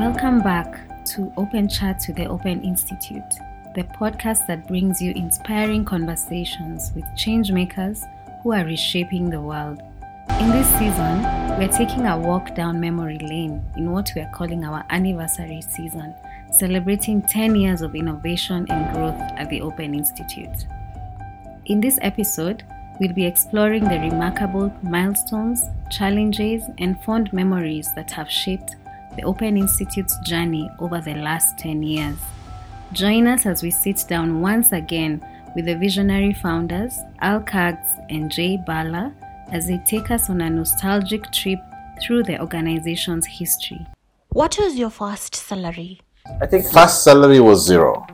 Welcome 0.00 0.40
back 0.40 1.04
to 1.08 1.30
Open 1.36 1.68
Chat 1.68 2.00
to 2.00 2.14
the 2.14 2.24
Open 2.24 2.62
Institute, 2.62 3.34
the 3.74 3.82
podcast 3.82 4.46
that 4.46 4.66
brings 4.66 5.02
you 5.02 5.12
inspiring 5.12 5.84
conversations 5.84 6.90
with 6.96 7.04
change 7.18 7.52
makers 7.52 8.02
who 8.42 8.54
are 8.54 8.64
reshaping 8.64 9.28
the 9.28 9.42
world. 9.42 9.82
In 10.40 10.48
this 10.48 10.66
season, 10.78 11.20
we're 11.58 11.68
taking 11.68 12.06
a 12.06 12.18
walk 12.18 12.54
down 12.54 12.80
memory 12.80 13.18
lane 13.18 13.62
in 13.76 13.92
what 13.92 14.10
we're 14.16 14.30
calling 14.34 14.64
our 14.64 14.86
anniversary 14.88 15.60
season, 15.60 16.14
celebrating 16.50 17.20
10 17.20 17.54
years 17.54 17.82
of 17.82 17.94
innovation 17.94 18.64
and 18.70 18.96
growth 18.96 19.20
at 19.36 19.50
the 19.50 19.60
Open 19.60 19.94
Institute. 19.94 20.64
In 21.66 21.78
this 21.78 21.98
episode, 22.00 22.62
we'll 23.00 23.12
be 23.12 23.26
exploring 23.26 23.84
the 23.84 23.98
remarkable 23.98 24.74
milestones, 24.82 25.66
challenges, 25.90 26.62
and 26.78 26.98
fond 27.04 27.30
memories 27.34 27.90
that 27.96 28.10
have 28.12 28.30
shaped 28.30 28.76
the 29.16 29.22
Open 29.22 29.56
Institute's 29.56 30.16
journey 30.24 30.70
over 30.78 31.00
the 31.00 31.14
last 31.14 31.58
10 31.58 31.82
years. 31.82 32.16
Join 32.92 33.26
us 33.26 33.46
as 33.46 33.62
we 33.62 33.70
sit 33.70 34.04
down 34.08 34.40
once 34.40 34.72
again 34.72 35.24
with 35.54 35.66
the 35.66 35.76
visionary 35.76 36.32
founders, 36.32 36.94
Al 37.20 37.40
Kags 37.40 37.88
and 38.08 38.30
Jay 38.30 38.58
Bhalla, 38.66 39.12
as 39.52 39.66
they 39.66 39.78
take 39.86 40.10
us 40.10 40.30
on 40.30 40.40
a 40.40 40.50
nostalgic 40.50 41.30
trip 41.32 41.58
through 42.02 42.22
the 42.22 42.40
organization's 42.40 43.26
history. 43.26 43.86
What 44.30 44.56
was 44.58 44.76
your 44.76 44.90
first 44.90 45.34
salary? 45.34 46.00
I 46.40 46.46
think 46.46 46.66
First 46.66 47.02
salary 47.02 47.40
was 47.40 47.66
zero. 47.66 48.06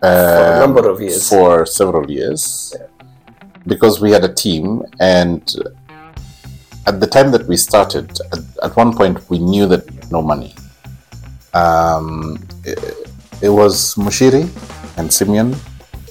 for 0.00 0.06
a 0.06 0.54
um, 0.54 0.60
number 0.60 0.88
of 0.88 1.00
years. 1.00 1.28
For 1.28 1.66
several 1.66 2.10
years. 2.10 2.74
Because 3.66 4.00
we 4.00 4.10
had 4.12 4.24
a 4.24 4.32
team, 4.32 4.82
and 5.00 5.42
at 6.86 7.00
the 7.00 7.06
time 7.06 7.30
that 7.32 7.46
we 7.46 7.56
started, 7.56 8.10
at, 8.32 8.40
at 8.62 8.76
one 8.76 8.96
point 8.96 9.28
we 9.28 9.38
knew 9.38 9.66
that 9.66 9.84
we 9.84 9.88
had 9.88 9.89
no 10.10 10.22
money. 10.22 10.54
Um, 11.54 12.38
it, 12.64 12.78
it 13.42 13.48
was 13.48 13.94
Mushiri 13.94 14.48
and 14.96 15.12
Simeon 15.12 15.56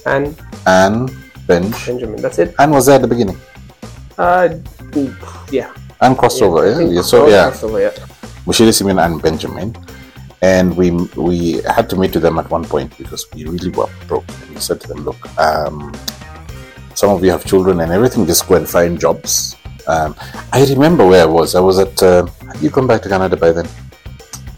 and 0.06 0.36
and 0.66 1.10
Benj. 1.46 1.86
Benjamin. 1.86 2.20
That's 2.20 2.38
it. 2.38 2.54
And 2.58 2.72
was 2.72 2.86
there 2.86 2.96
at 2.96 3.02
the 3.02 3.08
beginning. 3.08 3.38
Uh, 4.18 4.48
yeah. 5.50 5.72
And 6.00 6.16
crossover. 6.16 6.64
Yeah, 6.64 6.88
yeah, 6.88 7.02
so, 7.02 7.28
yeah. 7.28 7.50
crossover, 7.50 7.80
yeah. 7.80 8.06
Mushiri, 8.46 8.72
Simeon, 8.72 8.98
and 8.98 9.22
Benjamin. 9.22 9.76
And 10.42 10.76
we 10.76 10.90
we 11.16 11.60
had 11.68 11.90
to 11.90 11.96
meet 11.96 12.12
to 12.14 12.20
them 12.20 12.38
at 12.38 12.48
one 12.50 12.64
point 12.64 12.96
because 12.96 13.26
we 13.34 13.44
really 13.44 13.70
were 13.70 13.88
broke. 14.08 14.28
And 14.28 14.54
we 14.54 14.60
said 14.60 14.80
to 14.80 14.88
them, 14.88 15.04
look, 15.04 15.20
um, 15.38 15.92
some 16.94 17.10
of 17.10 17.22
you 17.24 17.30
have 17.30 17.44
children 17.44 17.80
and 17.80 17.92
everything, 17.92 18.26
just 18.26 18.48
go 18.48 18.56
and 18.56 18.68
find 18.68 18.98
jobs. 18.98 19.56
Um, 19.86 20.14
I 20.52 20.64
remember 20.64 21.06
where 21.06 21.22
I 21.22 21.26
was. 21.26 21.54
I 21.54 21.60
was 21.60 21.78
at, 21.78 22.02
uh, 22.02 22.26
had 22.46 22.60
you 22.60 22.70
come 22.70 22.86
back 22.86 23.02
to 23.02 23.08
Canada 23.08 23.36
by 23.36 23.52
then? 23.52 23.68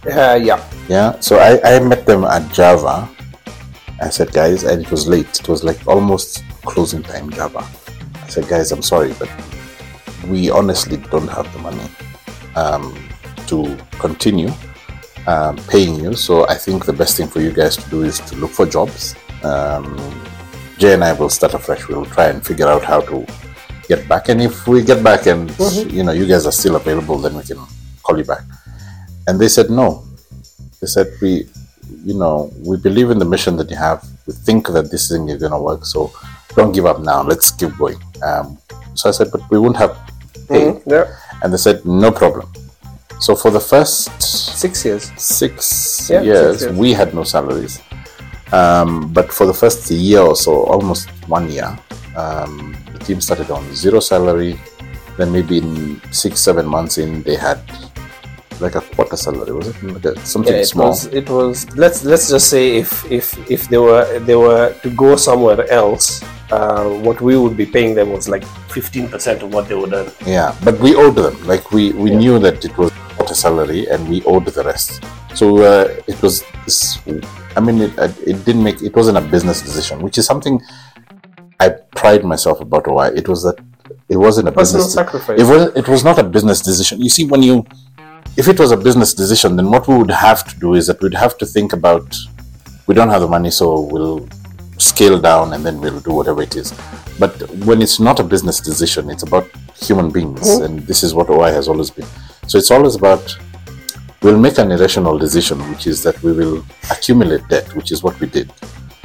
Uh, 0.06 0.38
yeah. 0.42 0.62
Yeah. 0.88 1.18
So 1.20 1.38
I, 1.38 1.60
I 1.76 1.80
met 1.80 2.06
them 2.06 2.24
at 2.24 2.52
Java. 2.52 3.08
I 4.00 4.08
said, 4.08 4.32
guys, 4.32 4.64
and 4.64 4.82
it 4.82 4.90
was 4.90 5.06
late. 5.06 5.38
It 5.40 5.48
was 5.48 5.62
like 5.62 5.86
almost 5.86 6.44
closing 6.62 7.02
time, 7.02 7.30
Java. 7.30 7.64
I 8.14 8.28
said, 8.28 8.48
guys, 8.48 8.72
I'm 8.72 8.82
sorry, 8.82 9.14
but 9.18 9.30
we 10.26 10.50
honestly 10.50 10.96
don't 10.96 11.28
have 11.28 11.52
the 11.52 11.58
money 11.60 11.88
um, 12.56 12.96
to 13.46 13.76
continue 13.98 14.50
um, 15.26 15.56
paying 15.68 15.94
you. 16.00 16.14
So 16.14 16.48
I 16.48 16.54
think 16.54 16.84
the 16.84 16.92
best 16.92 17.16
thing 17.16 17.28
for 17.28 17.40
you 17.40 17.52
guys 17.52 17.76
to 17.76 17.88
do 17.90 18.02
is 18.02 18.18
to 18.20 18.36
look 18.36 18.50
for 18.50 18.66
jobs. 18.66 19.14
Um, 19.44 19.96
Jay 20.78 20.94
and 20.94 21.04
I 21.04 21.12
will 21.12 21.30
start 21.30 21.54
afresh. 21.54 21.86
We'll 21.86 22.06
try 22.06 22.26
and 22.26 22.44
figure 22.44 22.66
out 22.66 22.82
how 22.82 23.00
to 23.02 23.24
get 23.88 24.08
back. 24.08 24.28
And 24.28 24.42
if 24.42 24.66
we 24.66 24.82
get 24.82 25.02
back 25.04 25.26
and 25.26 25.50
you 25.92 26.02
know 26.02 26.12
you 26.12 26.26
guys 26.26 26.46
are 26.46 26.52
still 26.52 26.74
available, 26.74 27.18
then 27.18 27.36
we 27.36 27.44
can 27.44 27.58
call 28.02 28.18
you 28.18 28.24
back. 28.24 28.42
And 29.26 29.40
they 29.40 29.48
said 29.48 29.70
no. 29.70 30.04
They 30.80 30.86
said 30.86 31.12
we, 31.20 31.46
you 32.04 32.14
know, 32.14 32.50
we 32.64 32.76
believe 32.76 33.10
in 33.10 33.18
the 33.18 33.24
mission 33.24 33.56
that 33.56 33.70
you 33.70 33.76
have. 33.76 34.04
We 34.26 34.32
think 34.34 34.68
that 34.68 34.90
this 34.90 35.08
thing 35.08 35.28
is 35.28 35.38
going 35.40 35.52
to 35.52 35.58
work. 35.58 35.84
So 35.84 36.12
don't 36.56 36.72
give 36.72 36.86
up 36.86 37.00
now. 37.00 37.22
Let's 37.22 37.50
keep 37.50 37.76
going. 37.78 38.00
Um, 38.22 38.58
so 38.94 39.08
I 39.08 39.12
said, 39.12 39.28
but 39.32 39.42
we 39.50 39.58
won't 39.58 39.76
have 39.76 39.96
pay. 40.48 40.72
Mhm, 40.72 40.82
yeah. 40.86 41.04
And 41.42 41.52
they 41.52 41.56
said, 41.56 41.84
no 41.84 42.10
problem. 42.10 42.46
So 43.20 43.36
for 43.36 43.50
the 43.50 43.60
first 43.60 44.10
Six 44.22 44.84
years. 44.84 45.10
six, 45.16 46.08
Yeah, 46.10 46.18
six 46.20 46.26
years, 46.26 46.62
years. 46.62 46.76
we 46.76 46.92
had 46.92 47.14
no 47.14 47.24
salaries. 47.24 47.80
Um, 48.52 49.12
but 49.12 49.32
for 49.32 49.46
the 49.46 49.54
first 49.54 49.90
year 49.90 50.20
or 50.20 50.36
so, 50.36 50.64
almost 50.64 51.08
one 51.26 51.48
year, 51.50 51.70
um, 52.16 52.76
the 52.92 52.98
team 52.98 53.20
started 53.20 53.50
on 53.50 53.62
zero 53.74 54.00
salary. 54.00 54.58
Then 55.16 55.30
maybe 55.32 55.58
in 55.58 56.00
six, 56.12 56.40
seven 56.40 56.66
months 56.66 56.98
in, 56.98 57.22
they 57.22 57.36
had 57.36 57.60
a 58.98 59.16
salary. 59.16 59.52
Was 59.52 59.68
it 59.68 59.82
like 59.82 60.04
a, 60.04 60.18
something 60.26 60.52
Yeah, 60.54 60.60
it 60.60 60.66
small? 60.66 60.88
was. 60.88 61.06
It 61.06 61.28
was. 61.28 61.68
Let's 61.76 62.04
let's 62.04 62.28
just 62.30 62.48
say 62.48 62.76
if 62.76 63.04
if 63.10 63.34
if 63.50 63.68
they 63.68 63.78
were 63.78 64.18
they 64.20 64.36
were 64.36 64.74
to 64.82 64.90
go 64.90 65.16
somewhere 65.16 65.68
else, 65.70 66.22
uh, 66.50 66.84
what 66.88 67.20
we 67.20 67.36
would 67.36 67.56
be 67.56 67.66
paying 67.66 67.94
them 67.94 68.12
was 68.12 68.28
like 68.28 68.44
fifteen 68.68 69.08
percent 69.08 69.42
of 69.42 69.52
what 69.52 69.68
they 69.68 69.74
would 69.74 69.92
earn. 69.92 70.10
Yeah, 70.26 70.54
but 70.64 70.78
we 70.80 70.94
owed 70.94 71.16
them. 71.16 71.34
Like 71.46 71.72
we, 71.72 71.92
we 71.92 72.10
knew 72.10 72.38
that 72.40 72.64
it 72.64 72.76
was 72.78 72.90
quarter 73.16 73.34
salary, 73.34 73.86
and 73.88 74.08
we 74.08 74.22
owed 74.24 74.44
the 74.46 74.62
rest. 74.64 75.02
So 75.34 75.58
uh, 75.58 75.88
it 76.06 76.20
was 76.22 76.44
this. 76.64 76.98
I 77.56 77.60
mean, 77.60 77.80
it, 77.80 77.92
it 78.26 78.44
didn't 78.44 78.62
make. 78.62 78.82
It 78.82 78.94
wasn't 78.94 79.18
a 79.18 79.22
business 79.22 79.62
decision, 79.62 80.00
which 80.02 80.18
is 80.18 80.26
something 80.26 80.60
I 81.60 81.70
pride 81.96 82.24
myself 82.24 82.60
about. 82.60 82.86
Why 82.86 83.08
it 83.08 83.28
was 83.28 83.42
that 83.44 83.56
it 84.08 84.16
wasn't 84.16 84.48
a 84.48 84.52
Personal 84.52 84.84
business. 84.84 84.94
sacrifice. 84.94 85.40
It 85.40 85.44
was. 85.44 85.74
It 85.76 85.88
was 85.88 86.04
not 86.04 86.18
a 86.18 86.22
business 86.24 86.60
decision. 86.60 87.00
You 87.00 87.08
see, 87.10 87.24
when 87.24 87.42
you, 87.42 87.64
if 88.36 88.48
it 88.48 88.58
was 88.58 88.72
a 88.72 88.76
business 88.76 89.12
decision, 89.14 89.56
then 89.56 89.70
what 89.70 89.86
we 89.88 89.96
would 89.96 90.10
have 90.10 90.44
to 90.48 90.58
do 90.58 90.74
is 90.74 90.86
that 90.86 91.00
we'd 91.02 91.14
have 91.14 91.36
to 91.38 91.46
think 91.46 91.72
about. 91.72 92.14
We 92.86 92.94
don't 92.94 93.10
have 93.10 93.20
the 93.20 93.28
money, 93.28 93.50
so 93.50 93.80
we'll 93.80 94.28
scale 94.78 95.20
down 95.20 95.52
and 95.52 95.64
then 95.64 95.80
we'll 95.80 96.00
do 96.00 96.12
whatever 96.12 96.42
it 96.42 96.56
is. 96.56 96.72
But 97.18 97.32
when 97.66 97.80
it's 97.80 98.00
not 98.00 98.18
a 98.18 98.24
business 98.24 98.58
decision, 98.60 99.10
it's 99.10 99.22
about 99.22 99.48
human 99.76 100.10
beings, 100.10 100.48
and 100.58 100.80
this 100.80 101.02
is 101.02 101.14
what 101.14 101.30
OI 101.30 101.52
has 101.52 101.68
always 101.68 101.90
been. 101.90 102.06
So 102.48 102.58
it's 102.58 102.70
always 102.70 102.96
about 102.96 103.36
we'll 104.22 104.38
make 104.38 104.58
an 104.58 104.72
irrational 104.72 105.18
decision, 105.18 105.58
which 105.70 105.86
is 105.86 106.02
that 106.02 106.20
we 106.22 106.32
will 106.32 106.64
accumulate 106.90 107.46
debt, 107.48 107.74
which 107.76 107.92
is 107.92 108.02
what 108.02 108.18
we 108.20 108.26
did. 108.26 108.50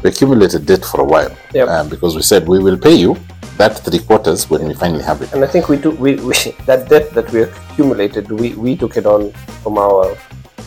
We 0.04 0.10
accumulated 0.10 0.66
debt 0.66 0.86
for 0.86 1.02
a 1.02 1.04
while 1.04 1.36
Yep. 1.54 1.68
um, 1.68 1.90
because 1.90 2.16
we 2.16 2.22
said 2.22 2.48
we 2.48 2.60
will 2.60 2.78
pay 2.78 2.94
you 2.94 3.16
that 3.57 3.79
three 3.79 4.00
quarters 4.00 4.50
when 4.50 4.68
we 4.68 4.73
finally 4.73 5.03
have 5.03 5.22
it. 5.22 5.34
And 5.34 5.44
I 5.44 5.47
think 5.47 5.68
we 5.69 5.78
took 5.78 6.00
we, 6.00 6.16
we 6.16 6.34
that 6.66 6.88
debt 6.90 7.12
that 7.12 7.31
we 7.31 7.41
accumulated, 7.41 8.31
we, 8.31 8.53
we 8.53 8.75
took 8.75 8.97
it 8.97 9.06
on 9.06 9.31
from 9.63 9.78
our 9.78 10.16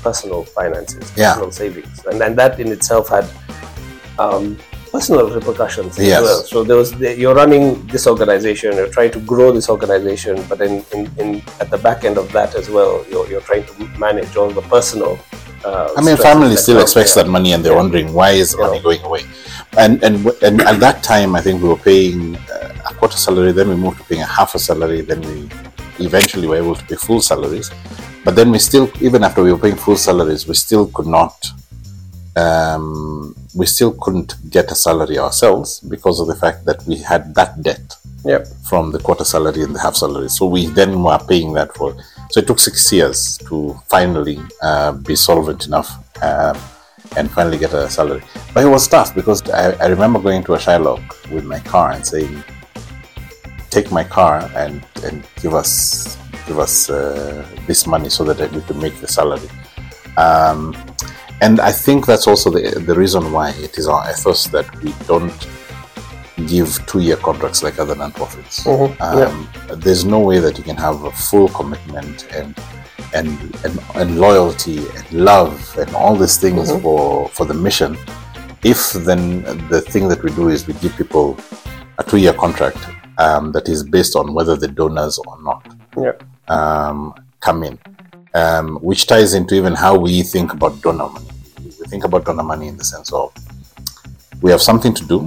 personal 0.02 0.44
finances, 0.44 1.12
Yeah. 1.16 1.34
personal 1.34 1.52
savings, 1.52 2.04
and 2.06 2.20
and 2.22 2.36
that 2.38 2.58
in 2.60 2.68
itself 2.72 3.08
had 3.08 3.26
um, 4.18 4.56
personal 4.92 5.30
repercussions 5.30 5.98
Yes. 5.98 6.18
as 6.18 6.22
well. 6.24 6.42
So 6.52 6.64
there 6.64 6.76
was 6.76 6.92
the, 6.92 7.16
you're 7.16 7.34
running 7.34 7.86
this 7.86 8.06
organization, 8.06 8.76
you're 8.76 8.88
trying 8.98 9.12
to 9.12 9.20
grow 9.20 9.52
this 9.52 9.68
organization, 9.70 10.42
but 10.48 10.58
then 10.58 10.84
in, 10.92 11.00
in 11.18 11.42
at 11.60 11.70
the 11.70 11.78
back 11.78 12.04
end 12.04 12.18
of 12.18 12.30
that 12.32 12.54
as 12.54 12.68
well, 12.68 13.04
you're, 13.10 13.26
you're 13.30 13.40
trying 13.50 13.64
to 13.66 13.84
manage 13.98 14.36
all 14.36 14.50
the 14.50 14.62
personal. 14.62 15.18
Uh, 15.64 15.92
I 15.96 16.00
mean, 16.02 16.16
family 16.16 16.56
still 16.56 16.76
come 16.76 16.82
expects 16.82 17.14
there. 17.14 17.24
that 17.24 17.30
money, 17.30 17.52
and 17.52 17.62
they're 17.64 17.76
wondering 17.76 18.12
why 18.14 18.30
is 18.30 18.52
the 18.52 18.58
Yeah. 18.58 18.66
money 18.68 18.80
going 18.80 19.02
away. 19.02 19.22
And 19.76 20.02
and 20.02 20.26
and 20.42 20.60
at 20.62 20.80
that 20.80 21.02
time, 21.04 21.36
I 21.36 21.40
think 21.42 21.62
we 21.62 21.68
were 21.68 21.76
paying 21.90 22.34
uh, 22.36 22.59
quarter 23.00 23.16
salary. 23.16 23.52
Then 23.52 23.68
we 23.70 23.76
moved 23.84 23.98
to 23.98 24.04
paying 24.04 24.22
a 24.22 24.26
half 24.38 24.54
a 24.54 24.58
salary. 24.58 25.00
Then 25.00 25.20
we 25.30 25.36
eventually 26.06 26.46
were 26.46 26.56
able 26.64 26.76
to 26.80 26.84
pay 26.84 26.96
full 26.96 27.20
salaries. 27.20 27.70
But 28.24 28.36
then 28.36 28.50
we 28.52 28.58
still, 28.58 28.86
even 29.00 29.24
after 29.24 29.42
we 29.42 29.52
were 29.52 29.58
paying 29.66 29.76
full 29.76 29.96
salaries, 29.96 30.46
we 30.46 30.54
still 30.54 30.86
could 30.88 31.06
not. 31.06 31.34
Um, 32.36 33.34
we 33.56 33.66
still 33.66 33.92
couldn't 34.02 34.34
get 34.50 34.70
a 34.70 34.74
salary 34.74 35.18
ourselves 35.18 35.80
because 35.80 36.20
of 36.20 36.26
the 36.28 36.36
fact 36.36 36.64
that 36.66 36.78
we 36.86 36.96
had 36.96 37.34
that 37.34 37.62
debt 37.62 37.96
Yep. 38.24 38.46
from 38.68 38.92
the 38.92 38.98
quarter 38.98 39.24
salary 39.24 39.62
and 39.62 39.74
the 39.74 39.80
half 39.80 39.96
salary. 39.96 40.28
So 40.28 40.44
we 40.46 40.66
then 40.66 41.02
were 41.02 41.18
paying 41.18 41.54
that 41.54 41.74
for. 41.74 41.96
So 42.30 42.40
it 42.40 42.46
took 42.46 42.58
six 42.60 42.92
years 42.92 43.38
to 43.48 43.56
finally 43.88 44.38
uh, 44.62 44.92
be 44.92 45.16
solvent 45.16 45.66
enough 45.66 45.90
um, 46.22 46.56
and 47.16 47.30
finally 47.30 47.58
get 47.58 47.72
a 47.72 47.88
salary. 47.88 48.22
But 48.54 48.64
it 48.64 48.68
was 48.68 48.86
tough 48.86 49.14
because 49.14 49.40
I, 49.50 49.72
I 49.84 49.86
remember 49.86 50.20
going 50.20 50.44
to 50.44 50.54
a 50.54 50.58
Shylock 50.58 51.02
with 51.32 51.44
my 51.44 51.60
car 51.60 51.92
and 51.92 52.06
saying, 52.06 52.44
"Take 53.70 53.90
my 53.90 54.04
car 54.04 54.50
and 54.56 54.82
and 55.04 55.24
give 55.42 55.54
us 55.54 56.16
give 56.46 56.58
us 56.58 56.90
uh, 56.90 57.44
this 57.66 57.86
money 57.86 58.08
so 58.08 58.24
that 58.24 58.38
we 58.52 58.60
could 58.66 58.76
make 58.76 58.96
the 59.00 59.08
salary." 59.08 59.50
Um, 60.16 60.76
and 61.40 61.60
I 61.60 61.72
think 61.72 62.06
that's 62.06 62.26
also 62.26 62.50
the 62.50 62.62
the 62.88 62.94
reason 62.94 63.32
why 63.32 63.50
it 63.66 63.78
is 63.78 63.86
our 63.88 64.02
ethos 64.10 64.44
that 64.48 64.66
we 64.82 64.92
don't 65.06 65.40
give 66.46 66.70
two-year 66.86 67.16
contracts 67.16 67.62
like 67.62 67.78
other 67.78 67.94
non-profits. 67.94 68.64
Mhm, 68.64 68.96
Um, 69.00 69.48
There's 69.84 70.04
no 70.04 70.18
way 70.28 70.38
that 70.40 70.54
you 70.58 70.64
can 70.64 70.76
have 70.76 71.04
a 71.04 71.12
full 71.28 71.48
commitment 71.48 72.26
and 72.38 72.54
and 73.18 73.28
and, 73.64 73.74
and 74.00 74.08
loyalty 74.26 74.78
and 74.96 75.06
love 75.12 75.52
and 75.78 75.88
all 75.94 76.14
these 76.22 76.36
things 76.44 76.70
for 76.82 77.28
for 77.36 77.44
the 77.50 77.54
mission. 77.68 77.96
If 78.62 78.80
then 79.08 79.22
the 79.72 79.80
thing 79.92 80.08
that 80.10 80.20
we 80.24 80.30
do 80.40 80.48
is 80.54 80.66
we 80.68 80.74
give 80.82 80.94
people 81.02 81.26
a 81.98 82.02
two-year 82.10 82.34
contract 82.44 82.78
um, 83.24 83.52
that 83.52 83.66
is 83.74 83.80
based 83.96 84.14
on 84.20 84.26
whether 84.36 84.54
the 84.64 84.68
donors 84.80 85.16
or 85.26 85.34
not 85.48 85.62
Yeah. 86.04 86.16
um, 86.56 86.98
come 87.46 87.60
in. 87.68 87.76
um, 88.42 88.68
which 88.88 89.02
ties 89.12 89.30
into 89.38 89.54
even 89.60 89.74
how 89.84 89.92
we 90.06 90.22
think 90.34 90.48
about 90.56 90.74
donor 90.82 91.08
money. 91.16 91.30
We 91.80 91.86
think 91.92 92.04
about 92.08 92.24
donor 92.26 92.44
money 92.52 92.66
in 92.72 92.76
the 92.76 92.84
sense 92.84 93.08
of 93.20 93.32
we 94.42 94.48
have 94.54 94.62
something 94.70 94.94
to 95.00 95.04
do, 95.14 95.18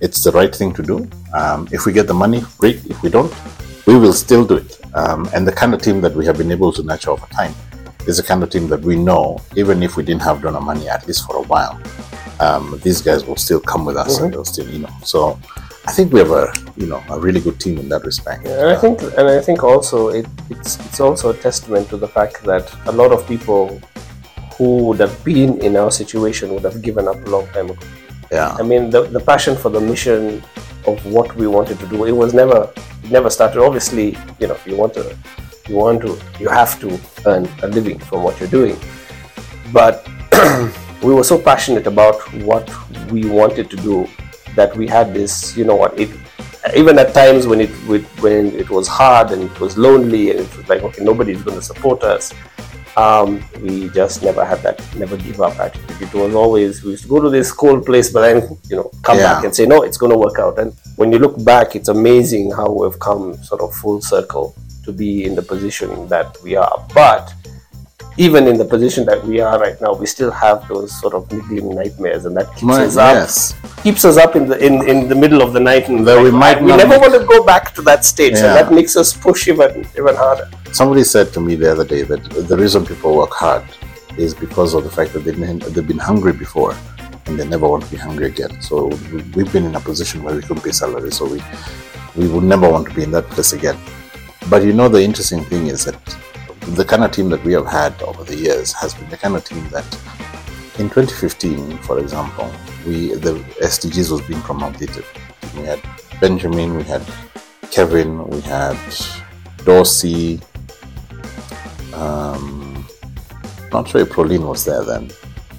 it's 0.00 0.20
the 0.26 0.32
right 0.32 0.54
thing 0.60 0.72
to 0.78 0.82
do. 0.82 0.96
Um, 1.40 1.68
if 1.76 1.80
we 1.86 1.92
get 1.98 2.06
the 2.12 2.14
money, 2.24 2.40
great. 2.62 2.78
If 2.92 3.02
we 3.02 3.10
don't, 3.16 3.32
we 3.86 3.94
will 4.02 4.14
still 4.14 4.44
do 4.52 4.56
it. 4.64 4.70
Um, 4.94 5.28
and 5.34 5.46
the 5.46 5.52
kind 5.60 5.74
of 5.74 5.82
team 5.82 6.00
that 6.00 6.14
we 6.18 6.24
have 6.28 6.38
been 6.38 6.50
able 6.58 6.72
to 6.72 6.82
nurture 6.82 7.10
over 7.10 7.26
time 7.40 7.54
is 8.06 8.16
the 8.16 8.22
kind 8.30 8.42
of 8.42 8.48
team 8.48 8.66
that 8.72 8.80
we 8.80 8.96
know, 8.96 9.24
even 9.60 9.82
if 9.82 9.96
we 9.98 10.02
didn't 10.02 10.22
have 10.22 10.40
donor 10.40 10.62
money, 10.70 10.88
at 10.88 11.06
least 11.06 11.26
for 11.26 11.36
a 11.36 11.42
while, 11.52 11.78
um, 12.40 12.80
these 12.82 13.02
guys 13.02 13.20
will 13.26 13.36
still 13.46 13.60
come 13.60 13.84
with 13.84 13.96
us 14.04 14.18
and 14.20 14.32
they'll 14.32 14.44
still, 14.54 14.68
you 14.74 14.78
know. 14.84 14.94
So 15.04 15.38
I 15.88 15.90
think 15.90 16.12
we 16.12 16.18
have 16.18 16.32
a, 16.32 16.52
you 16.76 16.86
know, 16.86 17.02
a 17.08 17.18
really 17.18 17.40
good 17.40 17.58
team 17.58 17.78
in 17.78 17.88
that 17.88 18.04
respect. 18.04 18.44
Yeah, 18.44 18.60
and 18.60 18.68
I 18.68 18.76
think, 18.76 19.00
and 19.16 19.26
I 19.26 19.40
think 19.40 19.64
also 19.64 20.08
it, 20.08 20.26
it's 20.50 20.78
it's 20.86 21.00
also 21.00 21.30
a 21.30 21.34
testament 21.34 21.88
to 21.88 21.96
the 21.96 22.06
fact 22.06 22.44
that 22.44 22.64
a 22.84 22.92
lot 22.92 23.10
of 23.10 23.26
people 23.26 23.80
who 24.58 24.84
would 24.84 25.00
have 25.00 25.16
been 25.24 25.58
in 25.62 25.76
our 25.76 25.90
situation 25.90 26.52
would 26.52 26.64
have 26.64 26.82
given 26.82 27.08
up 27.08 27.16
a 27.16 27.30
long 27.30 27.46
time 27.54 27.70
ago. 27.70 27.86
Yeah. 28.30 28.54
I 28.60 28.62
mean, 28.64 28.90
the, 28.90 29.04
the 29.04 29.20
passion 29.20 29.56
for 29.56 29.70
the 29.70 29.80
mission 29.80 30.42
of 30.86 31.02
what 31.06 31.34
we 31.36 31.46
wanted 31.46 31.78
to 31.78 31.86
do, 31.86 32.04
it 32.04 32.12
was 32.12 32.34
never, 32.34 32.70
it 33.02 33.10
never 33.10 33.30
started. 33.30 33.58
Obviously, 33.62 34.18
you 34.40 34.48
know, 34.48 34.58
you 34.66 34.76
want 34.76 34.92
to, 34.92 35.16
you 35.68 35.76
want 35.76 36.02
to, 36.02 36.20
you 36.38 36.50
have 36.50 36.78
to 36.80 37.00
earn 37.24 37.48
a 37.62 37.68
living 37.68 37.98
from 37.98 38.22
what 38.24 38.38
you're 38.38 38.50
doing. 38.60 38.76
But 39.72 40.06
we 41.02 41.14
were 41.14 41.24
so 41.24 41.38
passionate 41.40 41.86
about 41.86 42.20
what 42.44 42.68
we 43.10 43.26
wanted 43.26 43.70
to 43.70 43.76
do 43.76 44.06
that 44.60 44.76
we 44.80 44.86
had 44.96 45.06
this, 45.18 45.56
you 45.58 45.64
know 45.68 45.76
what, 45.82 45.92
it, 45.98 46.10
even 46.76 46.98
at 46.98 47.14
times 47.14 47.46
when 47.50 47.60
it 47.66 47.70
when 48.24 48.44
it 48.62 48.68
was 48.76 48.86
hard 49.00 49.30
and 49.34 49.42
it 49.50 49.56
was 49.64 49.72
lonely 49.86 50.24
and 50.30 50.40
it 50.40 50.56
was 50.56 50.66
like 50.72 50.82
okay 50.88 51.02
nobody's 51.10 51.42
going 51.46 51.56
to 51.56 51.66
support 51.72 52.02
us 52.14 52.24
um, 52.96 53.30
we 53.62 53.88
just 53.90 54.22
never 54.28 54.44
had 54.44 54.58
that 54.66 54.76
never 54.96 55.16
give 55.16 55.40
up 55.40 55.54
attitude. 55.60 56.02
It 56.02 56.12
was 56.14 56.34
always 56.34 56.82
we 56.82 56.90
used 56.92 57.04
to 57.04 57.08
go 57.08 57.20
to 57.20 57.30
this 57.30 57.52
cold 57.52 57.86
place, 57.86 58.08
but 58.12 58.22
then 58.26 58.58
you 58.68 58.76
know 58.78 58.90
come 59.02 59.18
Yeah. 59.18 59.34
back 59.34 59.44
and 59.44 59.54
say 59.54 59.66
no, 59.66 59.82
it's 59.82 59.96
going 60.02 60.10
to 60.10 60.18
work 60.18 60.38
out. 60.44 60.58
And 60.58 60.72
when 60.96 61.12
you 61.12 61.20
look 61.20 61.36
back, 61.52 61.76
it's 61.76 61.88
amazing 61.88 62.50
how 62.58 62.68
we've 62.80 62.98
come 62.98 63.24
sort 63.50 63.60
of 63.60 63.72
full 63.82 64.00
circle 64.00 64.46
to 64.84 64.90
be 64.92 65.24
in 65.26 65.36
the 65.36 65.42
position 65.42 66.08
that 66.08 66.36
we 66.42 66.56
are. 66.56 66.76
But 66.92 67.24
even 68.18 68.46
in 68.48 68.56
the 68.58 68.64
position 68.64 69.04
that 69.06 69.24
we 69.24 69.40
are 69.40 69.58
right 69.60 69.80
now, 69.80 69.92
we 69.94 70.06
still 70.06 70.30
have 70.30 70.66
those 70.68 70.90
sort 71.00 71.14
of 71.14 71.30
niggling 71.32 71.74
nightmares, 71.76 72.24
and 72.26 72.36
that 72.36 72.48
keeps 72.56 72.72
us 72.86 72.96
up. 72.96 73.14
yes. 73.14 73.54
Keeps 73.82 74.04
us 74.04 74.16
up 74.24 74.34
in 74.36 74.48
the 74.48 74.56
in, 74.68 74.74
in 74.92 75.08
the 75.08 75.14
middle 75.14 75.40
of 75.40 75.52
the 75.52 75.60
night, 75.60 75.88
and 75.88 76.04
we 76.04 76.30
might 76.44 76.60
we 76.60 76.74
never 76.84 76.98
want 76.98 77.14
to 77.20 77.24
go 77.34 77.44
back 77.44 77.74
to 77.76 77.82
that 77.82 78.04
stage, 78.04 78.32
Yeah. 78.34 78.46
and 78.46 78.52
that 78.58 78.72
makes 78.78 78.96
us 78.96 79.12
push 79.26 79.46
even 79.48 79.86
even 80.00 80.14
harder. 80.24 80.50
Somebody 80.72 81.04
said 81.04 81.32
to 81.34 81.40
me 81.40 81.54
the 81.54 81.70
other 81.74 81.84
day 81.94 82.02
that 82.02 82.22
the 82.50 82.56
reason 82.56 82.84
people 82.84 83.16
work 83.16 83.32
hard 83.44 83.64
is 84.18 84.34
because 84.34 84.74
of 84.74 84.82
the 84.84 84.90
fact 84.90 85.12
that 85.14 85.20
they've 85.24 85.38
been, 85.38 85.60
they've 85.72 85.86
been 85.86 86.04
hungry 86.10 86.32
before 86.32 86.74
and 87.26 87.38
they 87.38 87.46
never 87.46 87.68
want 87.68 87.84
to 87.84 87.90
be 87.90 87.96
hungry 87.96 88.26
again. 88.26 88.60
So 88.60 88.74
we- 89.12 89.22
we've 89.36 89.52
been 89.52 89.64
in 89.70 89.74
a 89.76 89.80
position 89.90 90.22
where 90.24 90.34
we 90.34 90.42
couldn't 90.42 90.62
pay 90.68 90.72
salary, 90.72 91.12
so 91.18 91.24
we 91.34 91.40
we 92.16 92.26
would 92.32 92.42
never 92.54 92.68
want 92.74 92.88
to 92.88 92.94
be 92.98 93.02
in 93.08 93.12
that 93.12 93.26
place 93.34 93.52
again. 93.52 93.78
But 94.50 94.64
you 94.64 94.72
know, 94.72 94.88
the 94.88 95.02
interesting 95.08 95.44
thing 95.44 95.68
is 95.68 95.84
that 95.84 95.96
the 96.74 96.84
kind 96.84 97.04
of 97.04 97.10
team 97.12 97.28
that 97.30 97.42
we 97.44 97.52
have 97.52 97.66
had 97.66 98.00
over 98.02 98.24
the 98.24 98.36
years 98.36 98.72
has 98.72 98.94
been 98.94 99.08
the 99.10 99.16
kind 99.16 99.36
of 99.36 99.44
team 99.44 99.68
that 99.70 99.84
in 100.78 100.88
2015, 100.88 101.78
for 101.78 101.98
example, 101.98 102.50
we 102.86 103.14
the 103.14 103.34
SDGs 103.60 104.10
was 104.12 104.20
being 104.22 104.40
promulgated. 104.42 105.04
We 105.56 105.62
had 105.62 105.80
Benjamin, 106.20 106.76
we 106.76 106.82
had 106.84 107.02
Kevin, 107.70 108.26
we 108.28 108.40
had 108.42 108.78
Dorsey. 109.64 110.40
Um, 111.94 112.86
not 113.72 113.88
sure 113.88 114.02
if 114.02 114.10
Prolene 114.10 114.46
was 114.48 114.64
there 114.64 114.84
then. 114.84 115.10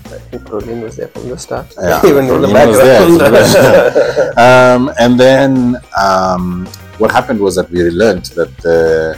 I 0.06 0.18
think 0.32 0.44
Prolin 0.44 0.82
was 0.82 0.96
there 0.96 1.08
from 1.10 1.30
the 1.30 1.38
start, 1.38 1.74
Yeah, 1.80 2.02
even 2.06 2.26
in 2.26 2.42
the 2.42 2.48
Prolene 2.48 2.68
was 2.68 3.54
there. 3.54 3.92
background. 4.36 4.38
um, 4.90 4.96
and 5.00 5.20
then 5.20 5.76
um, 6.02 6.66
what 6.98 7.12
happened 7.12 7.40
was 7.40 7.56
that 7.56 7.70
we 7.70 7.84
learned 7.90 8.26
that 8.38 8.56
the, 8.58 9.18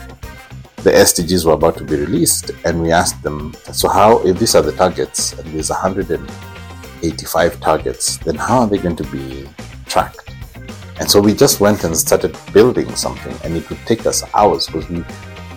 the 0.84 0.92
SDGs 0.92 1.46
were 1.46 1.54
about 1.54 1.78
to 1.78 1.84
be 1.84 1.96
released, 1.96 2.52
and 2.66 2.82
we 2.82 2.92
asked 2.92 3.22
them, 3.22 3.54
so 3.72 3.88
how, 3.88 4.20
if 4.26 4.40
these 4.40 4.56
are 4.56 4.64
the 4.64 4.72
targets, 4.72 5.34
and 5.34 5.54
there's 5.54 5.70
185 5.70 7.60
targets, 7.60 8.18
then 8.18 8.36
how 8.36 8.62
are 8.62 8.68
they 8.68 8.80
going 8.80 8.96
to 8.96 9.04
be 9.06 9.48
tracked? 9.86 10.34
And 11.00 11.10
so 11.10 11.22
we 11.22 11.34
just 11.34 11.60
went 11.60 11.84
and 11.84 11.96
started 11.96 12.36
building 12.52 12.96
something, 12.96 13.36
and 13.44 13.56
it 13.56 13.70
would 13.70 13.80
take 13.86 14.06
us 14.08 14.24
hours 14.34 14.66
because 14.66 14.90
we, 14.90 15.04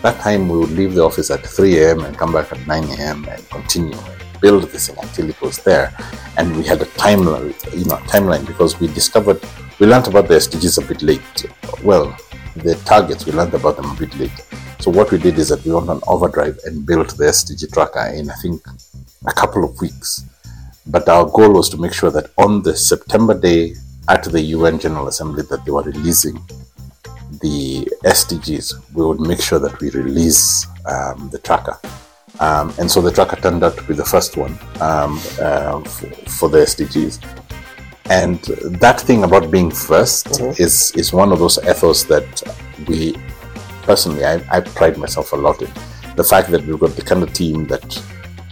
that 0.03 0.21
time 0.21 0.49
we 0.49 0.59
would 0.59 0.73
leave 0.73 0.95
the 0.95 1.03
office 1.03 1.31
at 1.31 1.47
3 1.47 1.79
a.m. 1.79 2.01
and 2.05 2.19
come 2.19 2.33
back 2.33 2.53
at 2.53 2.67
9 2.67 2.85
a.m. 2.85 3.27
and 3.29 3.49
continue 3.49 3.97
and 3.97 4.41
build 4.41 4.65
this 4.65 4.89
thing 4.89 4.97
until 5.03 5.31
it 5.31 5.41
was 5.41 5.57
there. 5.59 5.97
And 6.37 6.55
we 6.55 6.65
had 6.65 6.83
a 6.83 6.87
timeline, 6.87 7.55
you 7.73 7.87
know, 7.87 7.97
timeline 8.09 8.47
because 8.47 8.79
we 8.79 8.89
discovered, 8.89 9.43
we 9.79 9.87
learned 9.87 10.09
about 10.09 10.29
the 10.29 10.35
SDGs 10.35 10.85
a 10.85 10.87
bit 10.87 11.01
late. 11.01 11.47
Well, 11.83 12.15
the 12.57 12.75
targets, 12.85 13.25
we 13.25 13.33
learned 13.33 13.55
about 13.55 13.77
them 13.77 13.91
a 13.91 13.95
bit 13.95 14.15
late. 14.19 14.45
So 14.85 14.91
what 14.91 15.11
we 15.11 15.17
did 15.17 15.39
is 15.39 15.49
that 15.49 15.65
we 15.65 15.73
went 15.73 15.89
on 15.89 16.03
overdrive 16.07 16.59
and 16.67 16.85
built 16.85 17.17
the 17.17 17.25
SDG 17.25 17.73
tracker 17.73 18.05
in, 18.15 18.29
I 18.29 18.35
think, 18.35 18.61
a 19.27 19.33
couple 19.33 19.65
of 19.65 19.81
weeks. 19.81 20.25
But 20.87 21.09
our 21.09 21.25
goal 21.25 21.55
was 21.55 21.71
to 21.71 21.79
make 21.79 21.95
sure 21.95 22.11
that 22.11 22.31
on 22.37 22.63
the 22.63 22.77
September 22.77 23.33
day 23.33 23.77
at 24.11 24.25
the 24.25 24.43
UN 24.43 24.79
General 24.79 25.09
Assembly 25.09 25.43
that 25.49 25.65
they 25.65 25.71
were 25.71 25.85
releasing 25.85 26.35
the 27.41 27.89
SDGs, 28.05 28.75
we 28.93 29.07
would 29.07 29.21
make 29.21 29.41
sure 29.41 29.59
that 29.59 29.81
we 29.81 29.89
release 29.89 30.67
um, 30.85 31.31
the 31.33 31.39
tracker. 31.39 31.79
Um, 32.39 32.75
and 32.79 32.91
so 32.91 33.01
the 33.01 33.11
tracker 33.11 33.37
turned 33.37 33.65
out 33.65 33.79
to 33.79 33.85
be 33.85 33.95
the 33.95 34.05
first 34.05 34.37
one 34.37 34.53
um, 34.83 35.19
uh, 35.41 35.81
for, 35.81 36.11
for 36.29 36.49
the 36.51 36.59
SDGs. 36.59 37.25
And 38.11 38.39
that 38.83 39.01
thing 39.01 39.25
about 39.25 39.51
being 39.51 39.71
1st 39.71 40.61
is 40.61 40.93
is 40.95 41.15
one 41.15 41.33
of 41.33 41.39
those 41.39 41.57
ethos 41.67 42.05
that 42.05 42.29
we 42.87 43.17
personally 43.85 44.25
I, 44.25 44.35
I 44.51 44.61
pride 44.61 44.99
myself 44.99 45.33
a 45.33 45.37
lot 45.37 45.63
in. 45.63 45.71
The 46.17 46.25
fact 46.25 46.51
that 46.51 46.67
we've 46.67 46.79
got 46.79 46.97
the 46.97 47.03
kind 47.03 47.23
of 47.23 47.33
team 47.33 47.67
that 47.69 48.03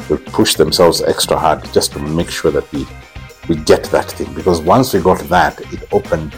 will 0.08 0.18
push 0.18 0.54
themselves 0.54 1.02
extra 1.02 1.38
hard 1.38 1.64
just 1.72 1.92
to 1.92 1.98
make 1.98 2.30
sure 2.30 2.50
that 2.50 2.70
we 2.72 2.86
we 3.48 3.56
get 3.56 3.84
that 3.84 4.10
thing. 4.10 4.32
Because 4.34 4.60
once 4.60 4.94
we 4.94 5.00
got 5.00 5.20
that, 5.28 5.60
it 5.72 5.92
opened 5.92 6.34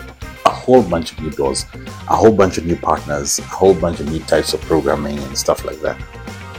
a 0.47 0.51
whole 0.51 0.83
bunch 0.83 1.13
of 1.13 1.21
new 1.21 1.31
doors, 1.31 1.67
a 2.09 2.17
whole 2.17 2.33
bunch 2.33 2.59
of 2.59 2.67
new 2.67 2.77
partners, 2.77 3.39
a 3.39 3.43
whole 3.43 3.75
bunch 3.75 4.01
of 4.01 4.11
new 4.11 4.21
types 4.21 4.55
of 4.55 4.61
programming 4.63 5.19
and 5.19 5.37
stuff 5.37 5.65
like 5.65 5.81
that. 5.81 6.01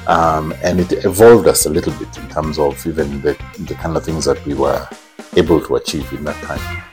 Um, 0.08 0.54
and 0.64 0.80
it 0.80 1.04
evolved 1.04 1.48
us 1.48 1.66
a 1.66 1.70
little 1.70 1.94
bit 1.94 2.16
in 2.18 2.30
terms 2.30 2.60
of 2.60 2.86
even 2.86 3.22
the, 3.22 3.36
the 3.60 3.74
kind 3.76 3.98
of 3.98 4.06
things 4.06 4.26
that 4.26 4.44
we 4.46 4.54
were 4.54 4.88
able 5.36 5.60
to 5.62 5.76
achieve 5.78 6.12
in 6.14 6.24
that 6.26 6.42
time. 6.44 6.84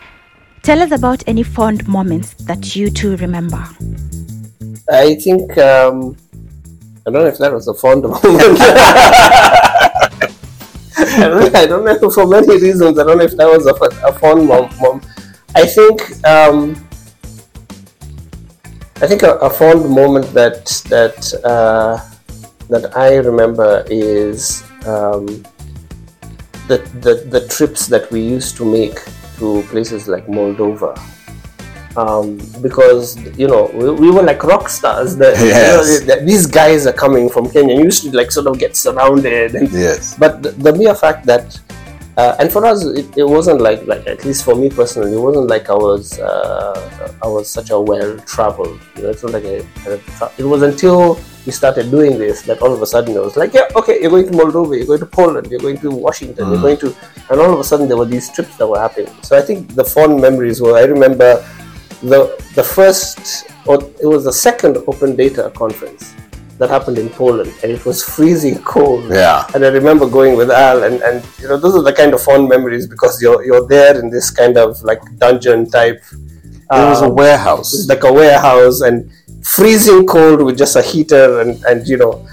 Tell 0.63 0.81
us 0.81 0.93
about 0.93 1.23
any 1.27 1.43
fond 1.43 1.87
moments 1.87 2.35
that 2.45 2.75
you 2.75 2.89
two 2.89 3.17
remember. 3.17 3.67
I 4.91 5.15
think 5.15 5.57
um, 5.59 6.17
I 7.07 7.11
don't 7.11 7.23
know 7.23 7.27
if 7.27 7.39
that 7.39 7.53
was 7.53 7.69
a 7.69 7.75
fond 7.75 8.03
moment. 8.05 8.23
I, 10.95 11.67
don't, 11.67 11.85
know 11.85 12.11
for 12.11 12.27
many 12.27 12.61
reasons. 12.61 12.99
I 12.99 13.05
don't 13.05 13.19
know 13.19 13.25
if 13.25 13.37
that 13.37 13.47
was 13.47 13.67
a, 13.67 13.75
a 14.07 14.13
fond 14.13 14.47
mom. 14.47 14.71
mom. 14.81 15.03
I 15.55 15.67
think 15.67 16.25
um, 16.27 16.75
I 19.01 19.07
think 19.07 19.23
a, 19.23 19.35
a 19.39 19.51
fond 19.51 19.89
moment 19.89 20.27
that 20.33 20.67
that 20.89 21.35
uh, 21.45 21.99
that 22.69 22.97
I 22.97 23.17
remember 23.17 23.85
is 23.91 24.63
um, 24.87 25.27
the, 26.69 26.79
the 27.01 27.27
the 27.29 27.47
trips 27.49 27.87
that 27.89 28.11
we 28.11 28.21
used 28.21 28.57
to 28.59 28.65
make 28.65 29.01
to 29.39 29.63
places 29.71 30.09
like 30.09 30.27
Moldova 30.27 30.97
um, 31.97 32.39
because 32.63 33.17
you 33.39 33.47
know 33.47 33.71
we, 33.75 33.91
we 33.91 34.11
were 34.11 34.23
like 34.23 34.43
rock 34.45 34.69
stars. 34.69 35.17
That 35.17 35.39
you 35.39 35.51
know, 35.53 36.07
that 36.07 36.27
these 36.27 36.47
guys 36.47 36.87
are 36.87 36.93
coming 36.93 37.29
from 37.29 37.51
Kenya. 37.51 37.75
You 37.77 37.85
used 37.85 38.03
to 38.05 38.17
like 38.17 38.31
sort 38.33 38.47
of 38.47 38.59
get 38.59 38.77
surrounded, 38.77 39.55
and 39.55 39.71
Yes. 39.73 40.17
but 40.19 40.43
the, 40.43 40.51
the 40.53 40.73
mere 40.73 40.95
fact 40.95 41.27
that, 41.27 41.59
uh, 42.17 42.37
and 42.39 42.51
for 42.53 42.65
us, 42.65 42.85
it, 42.85 43.07
it 43.17 43.25
wasn't 43.25 43.61
like 43.61 43.87
like 43.87 44.07
at 44.07 44.25
least 44.25 44.45
for 44.45 44.55
me 44.55 44.71
personally, 44.71 45.13
it 45.15 45.21
wasn't 45.21 45.49
like 45.49 45.69
I 45.71 45.75
was 45.75 46.19
uh, 46.19 47.13
I 47.23 47.27
was 47.29 47.49
such 47.51 47.71
a 47.71 47.79
well 47.81 48.19
traveled. 48.21 48.81
You 48.97 49.03
know, 49.05 49.11
it's 49.11 49.23
not 49.23 49.33
like 49.33 49.45
had 49.45 49.93
a 49.93 49.99
tra- 50.17 50.33
it 50.39 50.45
was 50.45 50.63
until 50.63 51.19
we 51.45 51.51
started 51.51 51.91
doing 51.91 52.17
this 52.19 52.43
that 52.43 52.63
all 52.63 52.73
of 52.73 52.81
a 52.83 52.87
sudden 52.87 53.17
it 53.17 53.21
was 53.21 53.37
like, 53.37 53.53
yeah, 53.53 53.67
okay, 53.75 54.01
you're 54.01 54.11
going 54.11 54.25
to 54.27 54.33
Moldova, 54.33 54.77
you're 54.79 54.87
going 54.87 55.01
to 55.01 55.07
Poland, 55.07 55.49
you're 55.51 55.59
going 55.59 55.77
to 55.79 55.91
Washington, 55.91 56.49
you're 56.53 56.61
going 56.63 56.77
to, 56.77 56.95
and 57.31 57.41
all 57.41 57.53
of 57.53 57.59
a 57.59 57.65
sudden 57.65 57.89
there 57.89 57.97
were 57.97 58.05
these 58.05 58.31
trips 58.33 58.57
that 58.59 58.67
were 58.69 58.79
happening. 58.79 59.13
So 59.23 59.37
I 59.37 59.43
think 59.43 59.75
the 59.75 59.85
fond 59.85 60.21
memories 60.21 60.61
were 60.63 60.77
I 60.79 60.83
remember 60.85 61.45
the 62.03 62.21
the 62.55 62.63
first 62.63 63.47
or 63.67 63.77
it 64.01 64.07
was 64.07 64.25
the 64.25 64.33
second 64.33 64.77
open 64.89 65.15
data 65.17 65.53
conference 65.55 66.15
that 66.59 66.69
happened 66.69 66.99
in 66.99 67.09
Poland 67.09 67.53
and 67.63 67.73
it 67.73 67.85
was 67.85 68.03
freezing 68.05 68.59
cold. 68.63 69.05
Yeah. 69.11 69.47
And 69.55 69.65
I 69.65 69.69
remember 69.69 70.09
going 70.09 70.37
with 70.37 70.51
Al 70.51 70.83
and, 70.85 71.01
and 71.03 71.25
you 71.41 71.49
know 71.49 71.57
those 71.57 71.75
are 71.77 71.83
the 71.83 71.93
kind 71.93 72.13
of 72.15 72.23
fond 72.23 72.49
memories 72.49 72.87
because 72.87 73.21
you're 73.23 73.45
you're 73.45 73.67
there 73.67 73.99
in 73.99 74.11
this 74.11 74.31
kind 74.31 74.57
of 74.57 74.81
like 74.83 75.01
dungeon 75.19 75.71
type 75.71 76.03
It 76.13 76.89
was 76.93 77.03
a 77.03 77.07
um, 77.07 77.15
warehouse. 77.15 77.73
it's 77.75 77.89
like 77.89 78.05
a 78.05 78.13
warehouse 78.13 78.81
and 78.81 79.11
freezing 79.43 80.07
cold 80.07 80.43
with 80.43 80.57
just 80.59 80.77
a 80.77 80.83
heater 80.83 81.41
and, 81.41 81.63
and 81.65 81.87
you 81.87 81.97
know 81.99 82.27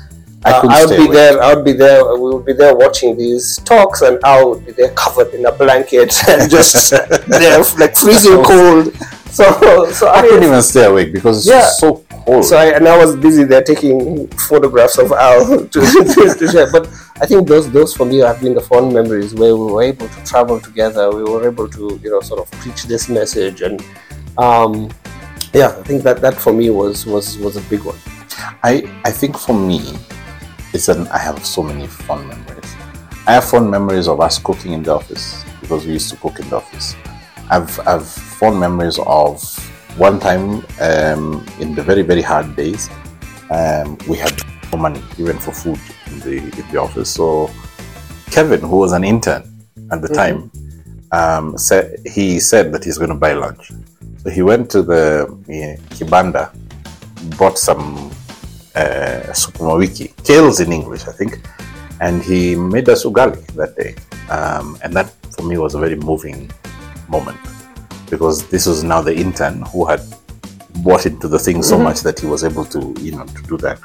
I 0.45 0.51
uh, 0.51 0.67
I 0.69 0.85
would 0.85 0.95
be 0.95 1.03
awake. 1.03 1.11
there. 1.11 1.43
I 1.43 1.53
would 1.53 1.65
be 1.65 1.73
there. 1.73 2.15
We 2.15 2.29
would 2.33 2.45
be 2.45 2.53
there 2.53 2.73
watching 2.73 3.17
these 3.17 3.57
talks, 3.65 4.01
and 4.01 4.23
I 4.23 4.41
would 4.41 4.65
be 4.65 4.71
there 4.71 4.91
covered 4.91 5.33
in 5.33 5.45
a 5.45 5.51
blanket 5.51 6.15
and 6.29 6.49
just 6.49 6.91
there 7.27 7.59
like 7.77 7.95
freezing 7.97 8.41
cold. 8.43 8.93
So, 9.39 9.91
so 9.91 10.07
I 10.07 10.19
I 10.19 10.21
couldn't 10.21 10.43
even 10.43 10.61
stay 10.61 10.85
awake 10.85 11.13
because 11.13 11.37
it's 11.39 11.47
Yeah. 11.55 11.69
so 11.69 12.03
cold. 12.25 12.43
so 12.45 12.57
I, 12.57 12.65
and 12.75 12.87
I 12.87 12.97
was 12.97 13.15
busy 13.15 13.43
there 13.43 13.61
taking 13.63 14.27
photographs 14.49 14.97
of 14.97 15.11
Al 15.11 15.45
to, 15.73 15.79
to, 15.81 16.35
to 16.39 16.47
share. 16.51 16.71
But 16.71 16.87
I 17.21 17.25
think 17.25 17.47
those 17.47 17.69
those 17.71 17.93
for 17.93 18.05
me 18.05 18.17
have 18.19 18.41
been 18.41 18.55
the 18.55 18.61
fond 18.61 18.91
memories 18.93 19.33
where 19.35 19.55
we 19.55 19.71
were 19.71 19.83
able 19.83 20.07
to 20.09 20.23
travel 20.25 20.59
together. 20.59 21.11
We 21.11 21.23
were 21.23 21.45
able 21.47 21.67
to 21.69 21.99
you 22.03 22.09
know 22.11 22.21
sort 22.21 22.39
of 22.41 22.49
preach 22.59 22.83
this 22.83 23.07
message, 23.07 23.61
and 23.61 23.83
um, 24.37 24.89
yeah, 25.53 25.69
I 25.77 25.83
think 25.83 26.03
that 26.03 26.21
that 26.21 26.35
for 26.35 26.51
me 26.53 26.69
was 26.71 27.05
was 27.05 27.37
was 27.37 27.55
a 27.55 27.61
big 27.69 27.83
one. 27.83 27.97
I 28.63 28.89
I 29.05 29.11
think 29.11 29.37
for 29.37 29.53
me, 29.53 29.81
it's 30.73 30.87
an 30.89 31.07
I 31.09 31.17
have 31.19 31.45
so 31.45 31.61
many 31.63 31.87
fond 31.87 32.27
memories. 32.27 32.75
I 33.27 33.33
have 33.33 33.45
fond 33.45 33.69
memories 33.69 34.07
of 34.07 34.19
us 34.21 34.39
cooking 34.39 34.73
in 34.73 34.81
the 34.83 34.93
office 34.95 35.43
because 35.61 35.85
we 35.85 35.93
used 35.93 36.09
to 36.09 36.15
cook 36.17 36.39
in 36.39 36.49
the 36.49 36.57
office. 36.57 36.95
I've 37.49 37.79
I've 37.87 38.07
fond 38.07 38.59
memories 38.59 38.99
of 38.99 39.41
one 39.97 40.19
time 40.19 40.65
um, 40.79 41.45
in 41.59 41.75
the 41.75 41.83
very 41.83 42.03
very 42.03 42.21
hard 42.21 42.55
days, 42.55 42.89
um, 43.49 43.97
we 44.07 44.17
had 44.17 44.33
no 44.71 44.77
money 44.77 45.01
even 45.17 45.37
for 45.39 45.51
food 45.51 45.79
in 46.07 46.19
the 46.19 46.37
in 46.37 46.71
the 46.71 46.79
office. 46.79 47.09
So 47.09 47.49
Kevin, 48.31 48.61
who 48.61 48.77
was 48.77 48.93
an 48.93 49.03
intern 49.03 49.43
at 49.91 50.01
the 50.01 50.07
time, 50.07 50.51
um, 51.11 51.57
said 51.57 51.99
he 52.05 52.39
said 52.39 52.71
that 52.73 52.83
he's 52.83 52.97
going 52.97 53.09
to 53.09 53.15
buy 53.15 53.33
lunch. 53.33 53.71
So 54.23 54.29
he 54.29 54.41
went 54.41 54.69
to 54.71 54.83
the 54.83 55.25
kibanda, 55.91 56.53
bought 57.37 57.57
some 57.57 58.11
uh, 58.75 59.23
sukuma 59.33 59.77
wiki, 59.77 60.09
kales 60.23 60.63
in 60.63 60.71
English, 60.71 61.07
I 61.07 61.11
think, 61.13 61.39
and 61.99 62.21
he 62.21 62.55
made 62.55 62.87
us 62.89 63.05
ugali 63.05 63.45
that 63.55 63.75
day. 63.75 63.95
Um, 64.29 64.77
and 64.83 64.93
that 64.93 65.09
for 65.35 65.43
me 65.43 65.57
was 65.57 65.73
a 65.73 65.79
very 65.79 65.95
moving 65.95 66.51
moment 67.09 67.39
because 68.09 68.47
this 68.47 68.65
was 68.65 68.83
now 68.83 69.01
the 69.01 69.15
intern 69.15 69.61
who 69.71 69.85
had 69.85 70.01
bought 70.83 71.05
into 71.05 71.27
the 71.27 71.37
thing 71.39 71.61
so 71.61 71.77
much 71.77 72.01
that 72.01 72.19
he 72.19 72.25
was 72.25 72.43
able 72.43 72.65
to, 72.65 72.95
you 72.99 73.11
know, 73.11 73.25
to 73.25 73.41
do 73.43 73.57
that. 73.57 73.79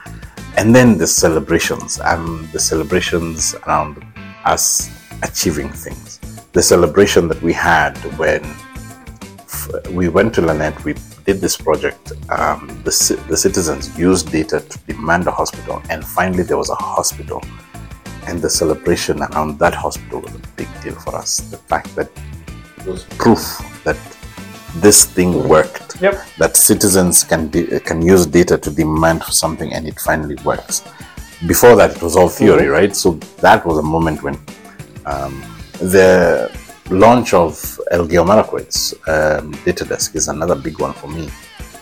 And 0.57 0.75
then 0.75 0.97
the 0.99 1.07
celebrations, 1.07 2.01
um, 2.01 2.49
the 2.53 2.61
celebrations 2.61 3.55
around 3.67 4.05
us 4.45 4.91
achieving 5.23 5.69
things. 5.71 6.19
The 6.53 6.63
celebration 6.63 7.27
that 7.29 7.43
we 7.43 7.53
had 7.53 7.97
when 8.19 8.45
f- 9.41 9.91
we 9.91 10.09
went 10.09 10.35
to 10.35 10.43
Lanette, 10.43 10.85
we 10.85 10.95
did 11.25 11.41
this 11.41 11.57
project. 11.57 12.13
Um, 12.31 12.81
the, 12.85 12.93
ci- 12.93 13.21
the 13.29 13.37
citizens 13.37 13.99
used 13.99 14.31
data 14.31 14.61
to 14.61 14.79
demand 14.87 15.27
a 15.27 15.33
hospital, 15.33 15.83
and 15.91 16.05
finally 16.05 16.45
there 16.45 16.59
was 16.59 16.71
a 16.71 16.77
hospital. 16.77 17.43
And 18.27 18.41
the 18.41 18.49
celebration 18.49 19.23
around 19.23 19.59
that 19.59 19.75
hospital 19.75 20.21
was 20.21 20.35
a 20.35 20.39
big 20.57 20.69
deal 20.83 20.95
for 20.95 21.17
us. 21.17 21.39
The 21.51 21.59
fact 21.59 21.95
that 21.97 22.11
was 22.87 23.05
proof 23.19 23.43
that 23.85 23.97
this 24.77 25.05
thing 25.05 25.49
worked. 25.49 26.01
Yep. 26.01 26.15
That 26.39 26.57
citizens 26.57 27.25
can 27.25 27.49
de- 27.49 27.81
can 27.81 28.03
use 28.03 28.27
data 28.27 28.59
to 28.59 28.71
demand 28.71 29.25
for 29.25 29.33
something, 29.33 29.73
and 29.73 29.87
it 29.87 29.99
finally 30.01 30.37
works. 30.45 30.83
Before 31.47 31.77
that, 31.77 31.97
it 31.97 32.03
was 32.03 32.17
all 32.17 32.29
theory, 32.29 32.69
right? 32.69 32.95
So 32.95 33.13
that 33.41 33.65
was 33.67 33.79
a 33.79 33.83
moment 33.83 34.23
when 34.23 34.37
um, 35.07 35.43
the 35.81 36.51
launch 36.91 37.35
of 37.35 37.53
Elgeyo 37.93 38.25
Marakwet's 38.27 38.95
um, 39.09 39.53
data 39.65 39.85
desk 39.85 40.15
is 40.15 40.29
another 40.29 40.55
big 40.55 40.79
one 40.81 40.93
for 40.93 41.09
me. 41.09 41.29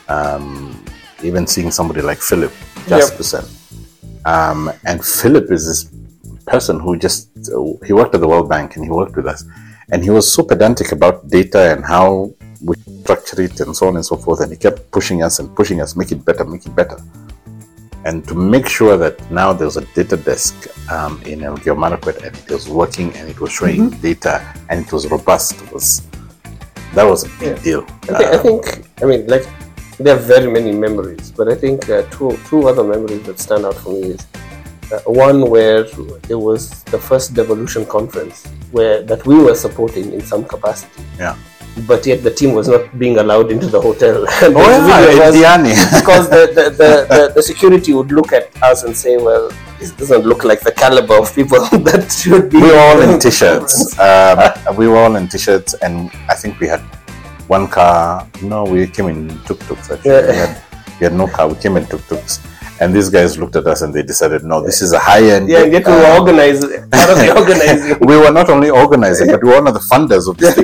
Um, 0.09 0.85
even 1.23 1.47
seeing 1.47 1.71
somebody 1.71 2.03
like 2.03 2.19
Philip 2.19 2.53
Jasperson. 2.87 3.45
Um, 4.25 4.71
and 4.85 5.05
Philip 5.05 5.51
is 5.51 5.67
this 5.67 5.91
person 6.47 6.81
who 6.81 6.97
just, 6.97 7.31
he 7.87 7.93
worked 7.93 8.15
at 8.15 8.21
the 8.21 8.29
World 8.29 8.49
Bank 8.49 8.77
and 8.77 8.85
he 8.85 8.91
worked 8.91 9.17
with 9.17 9.27
us. 9.27 9.45
And 9.93 10.03
he 10.03 10.11
was 10.11 10.27
so 10.33 10.43
pedantic 10.43 10.93
about 10.93 11.29
data 11.29 11.73
and 11.73 11.85
how 11.85 12.33
we 12.65 12.75
structure 13.03 13.41
it 13.43 13.61
and 13.61 13.77
so 13.77 13.89
on 13.89 13.97
and 13.97 14.05
so 14.05 14.17
forth. 14.17 14.41
And 14.41 14.51
he 14.51 14.59
kept 14.59 14.91
pushing 14.91 15.23
us 15.23 15.39
and 15.39 15.55
pushing 15.55 15.81
us, 15.81 15.97
make 15.97 16.11
it 16.13 16.25
better, 16.25 16.45
make 16.45 16.67
it 16.67 16.75
better 16.75 16.99
and 18.05 18.27
to 18.27 18.35
make 18.35 18.67
sure 18.67 18.97
that 18.97 19.15
now 19.31 19.53
there's 19.53 19.77
a 19.77 19.85
data 19.95 20.17
desk 20.17 20.55
um, 20.91 21.21
in 21.23 21.41
Elgeyo 21.41 21.77
Marakwet 21.77 22.25
and 22.27 22.37
it 22.37 22.51
was 22.51 22.69
working 22.69 23.15
and 23.17 23.29
it 23.29 23.39
was 23.41 23.53
showing 23.53 23.91
data 24.01 24.43
and 24.69 24.85
it 24.85 24.93
was 24.93 25.09
robust 25.11 25.55
was 25.73 26.03
that 26.95 27.05
was 27.05 27.25
a 27.25 27.29
big 27.39 27.63
deal. 27.63 27.87
I 28.03 28.07
think, 28.07 28.21
I 28.21 28.37
Um, 28.37 28.43
think, 28.43 29.03
I 29.03 29.05
mean, 29.07 29.27
like, 29.27 29.47
there 29.99 30.15
are 30.17 30.19
very 30.19 30.51
many 30.51 30.73
memories, 30.73 31.31
but 31.31 31.49
I 31.49 31.55
think 31.55 31.89
uh, 31.89 32.03
two, 32.11 32.37
two 32.49 32.69
other 32.69 32.85
memories 32.85 33.23
that 33.23 33.39
stand 33.41 33.65
out 33.65 33.77
for 33.77 33.91
me 33.91 34.09
is 34.17 34.27
one 35.01 35.49
where 35.51 35.85
it 36.29 36.35
was 36.35 36.83
the 36.85 36.99
first 36.99 37.35
devolution 37.35 37.85
conference 37.87 38.47
where 38.71 39.03
that 39.03 39.25
we 39.27 39.37
were 39.37 39.55
supporting 39.55 40.13
in 40.13 40.21
some 40.21 40.45
capacity, 40.45 41.03
yeah. 41.19 41.37
but 41.87 42.05
yet 42.07 42.23
the 42.23 42.31
team 42.31 42.55
was 42.55 42.69
not 42.69 42.99
being 42.99 43.19
allowed 43.19 43.51
into 43.51 43.67
the 43.67 43.81
hotel. 43.81 44.27
Oh 44.43 45.17
yeah, 45.17 45.31
Diani. 45.31 45.73
because 46.01 46.29
the, 46.29 46.47
the, 46.55 46.65
the, 46.71 46.91
the, 47.09 47.33
the 47.37 47.43
security 47.43 47.93
would 47.93 48.13
look 48.13 48.33
at 48.33 48.51
us 48.63 48.83
and 48.85 48.97
say, 48.97 49.17
well, 49.17 49.51
this 49.79 49.91
doesn't 49.93 50.25
look 50.25 50.45
like 50.45 50.61
the 50.61 50.73
caliber 50.73 51.19
of 51.19 51.35
people 51.35 51.59
that 51.89 52.11
should 52.13 52.51
be. 52.51 52.59
we 52.59 52.63
were 52.71 52.79
all 52.79 53.01
in 53.03 53.19
t-shirts. 53.19 53.99
Um, 53.99 54.77
we 54.77 54.87
were 54.89 54.97
all 54.99 55.17
in 55.17 55.29
t-shirts, 55.29 55.75
and 55.75 56.11
I 56.29 56.35
think 56.35 56.61
we 56.61 56.69
had 56.69 56.81
one 57.49 57.67
car. 57.69 58.27
No, 58.43 58.65
we 58.65 58.87
came 58.87 59.09
in 59.09 59.29
tuk-tuks. 59.45 59.91
Actually, 59.91 60.11
Yeah. 60.11 60.27
we, 60.29 60.37
had, 60.37 60.63
we 61.01 61.05
had 61.05 61.15
no 61.15 61.27
car. 61.27 61.49
We 61.49 61.57
came 61.57 61.77
in 61.77 61.87
tuk-tuks, 61.87 62.41
and 62.83 62.93
these 62.97 63.09
guys 63.17 63.39
looked 63.39 63.55
at 63.55 63.67
us 63.73 63.83
and 63.83 63.95
they 63.95 64.03
decided, 64.03 64.43
no, 64.45 64.61
this 64.69 64.83
is 64.83 64.93
a 64.93 64.99
high-end. 64.99 65.49
Yeah, 65.49 65.63
and 65.63 65.73
yet 65.73 65.87
we 65.87 65.93
were 65.93 66.13
organized, 66.19 66.63
part 66.97 67.11
of 67.11 67.19
the 67.23 67.33
organizing. 67.41 67.97
we 68.11 68.17
were 68.23 68.33
not 68.33 68.49
only 68.51 68.71
organizing, 68.71 69.29
but 69.29 69.41
we 69.43 69.51
were 69.51 69.59
one 69.63 69.69
of 69.69 69.75
the 69.75 69.87
funders 69.93 70.29
of 70.29 70.37
this. 70.37 70.55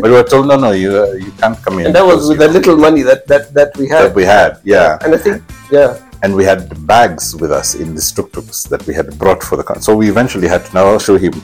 But 0.00 0.02
we 0.02 0.10
were 0.10 0.22
told, 0.22 0.48
no, 0.48 0.56
no, 0.56 0.70
you 0.82 0.90
uh, 0.96 1.12
you 1.24 1.32
can't 1.32 1.58
come 1.64 1.78
in. 1.80 1.86
and 1.86 1.94
that 1.94 2.06
was 2.12 2.28
with 2.28 2.38
the 2.38 2.48
little 2.48 2.78
money 2.86 3.02
that 3.02 3.26
that 3.32 3.52
that 3.58 3.76
we 3.76 3.86
had. 3.88 4.02
that 4.04 4.14
we 4.20 4.24
had, 4.24 4.52
yeah. 4.64 4.98
And 5.02 5.14
I 5.14 5.18
think, 5.18 5.42
yeah, 5.70 5.90
And 6.22 6.34
we 6.38 6.44
had 6.52 6.60
bags 6.94 7.24
with 7.40 7.52
us 7.60 7.68
in 7.82 7.88
these 7.96 8.10
tuk-tuks 8.16 8.58
that 8.72 8.82
we 8.88 8.94
had 9.00 9.08
brought 9.22 9.42
for 9.48 9.56
the 9.60 9.66
con- 9.68 9.82
so 9.86 9.90
we 10.02 10.08
eventually 10.14 10.48
had 10.54 10.62
to 10.66 10.72
now 10.78 10.86
show 11.06 11.16
him 11.26 11.34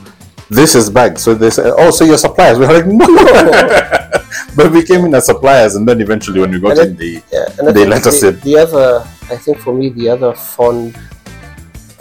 this 0.49 0.75
is 0.75 0.89
bags. 0.89 1.21
So 1.23 1.33
they 1.33 1.49
said, 1.49 1.73
oh, 1.77 1.91
so 1.91 2.03
you're 2.05 2.17
suppliers. 2.17 2.59
We 2.59 2.65
were 2.67 2.73
like, 2.73 2.85
no. 2.85 3.07
but 4.57 4.71
we 4.71 4.83
came 4.83 5.05
in 5.05 5.13
as 5.15 5.25
suppliers, 5.25 5.75
and 5.75 5.87
then 5.87 6.01
eventually 6.01 6.39
when 6.39 6.51
we 6.51 6.59
got 6.59 6.77
And 6.77 6.91
in 6.91 6.95
the 6.97 7.23
yeah. 7.31 7.45
And 7.57 7.75
They 7.75 7.85
let 7.85 8.05
us 8.05 8.21
in. 8.23 8.39
The 8.41 8.57
other, 8.57 9.07
I 9.29 9.37
think 9.37 9.57
for 9.59 9.73
me, 9.73 9.89
the 9.89 10.09
other 10.09 10.33
fond, 10.33 10.95